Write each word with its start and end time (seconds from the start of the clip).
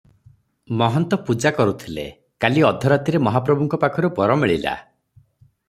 ମହନ୍ତ 0.81 1.19
ପୂଜା 1.27 1.51
କରୁଥିଲେ, 1.57 2.05
କାଲି 2.45 2.65
ଅଧରାତିରେ 2.71 3.23
ମହାପ୍ରଭୁଙ୍କ 3.29 3.81
ପାଖରୁ 3.87 4.13
ବର 4.21 4.39
ମିଳିଲା। 4.45 4.75